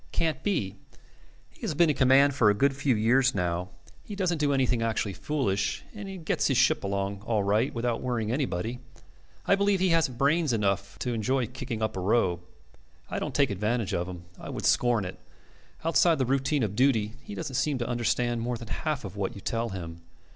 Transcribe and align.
Can't 0.11 0.41
be. 0.41 0.77
He 1.51 1.61
has 1.61 1.75
been 1.75 1.91
in 1.91 1.95
command 1.95 2.33
for 2.33 2.49
a 2.49 2.55
good 2.55 2.75
few 2.75 2.95
years 2.95 3.35
now. 3.35 3.69
He 4.03 4.15
doesn't 4.15 4.39
do 4.39 4.51
anything 4.51 4.81
actually 4.81 5.13
foolish, 5.13 5.83
and 5.93 6.25
gets 6.25 6.47
his 6.47 6.57
ship 6.57 6.83
along 6.83 7.21
all 7.21 7.43
right 7.43 7.71
without 7.71 8.01
worrying 8.01 8.31
anybody. 8.31 8.79
I 9.45 9.53
believe 9.53 9.79
he 9.79 9.89
hasn't 9.89 10.17
brains 10.17 10.53
enough 10.53 10.97
to 11.01 11.13
enjoy 11.13 11.45
kicking 11.45 11.83
up 11.83 11.95
a 11.95 11.99
row. 11.99 12.39
I 13.11 13.19
don't 13.19 13.35
take 13.35 13.51
advantage 13.51 13.93
of 13.93 14.07
him. 14.09 14.23
I 14.39 14.49
would 14.49 14.65
scorn 14.65 15.05
it. 15.05 15.19
Outside 15.85 16.17
the 16.17 16.25
routine 16.25 16.63
of 16.63 16.75
duty 16.75 17.13
he 17.23 17.35
doesn't 17.35 17.53
seem 17.53 17.77
to 17.77 17.87
understand 17.87 18.41
more 18.41 18.57
than 18.57 18.69
half 18.69 19.05
of 19.05 19.15
what 19.15 19.35
you 19.35 19.41
tell 19.41 19.69
him. 19.69 20.01